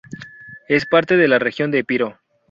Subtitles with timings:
[0.67, 2.17] Es parte de la región de Epiro.